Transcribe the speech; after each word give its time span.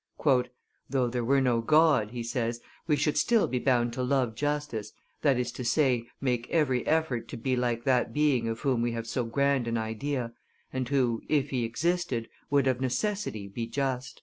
"Though 0.89 1.09
there 1.09 1.23
were 1.23 1.41
no 1.41 1.61
God," 1.61 2.09
he 2.09 2.23
says, 2.23 2.59
"we 2.87 2.95
should 2.95 3.19
still 3.19 3.45
be 3.47 3.59
bound 3.59 3.93
to 3.93 4.01
love 4.01 4.33
justice, 4.33 4.93
that 5.21 5.37
is 5.37 5.51
to 5.51 5.63
say, 5.63 6.07
make 6.19 6.49
every 6.49 6.83
effort 6.87 7.27
to 7.27 7.37
be 7.37 7.55
like 7.55 7.83
that 7.83 8.11
Being 8.11 8.47
of 8.47 8.61
whom 8.61 8.81
we 8.81 8.93
have 8.93 9.05
so 9.05 9.23
grand 9.25 9.67
an 9.67 9.77
idea, 9.77 10.33
and 10.73 10.89
who, 10.89 11.21
if 11.29 11.51
He 11.51 11.63
existed, 11.63 12.29
would 12.49 12.65
of 12.65 12.81
necessity 12.81 13.47
be 13.47 13.67
just." 13.67 14.19